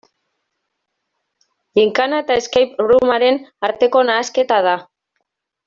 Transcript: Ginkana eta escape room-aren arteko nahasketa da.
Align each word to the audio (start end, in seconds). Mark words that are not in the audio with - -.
Ginkana 1.79 2.23
eta 2.25 2.39
escape 2.43 2.87
room-aren 2.93 3.39
arteko 3.71 4.03
nahasketa 4.11 4.61
da. 4.71 4.77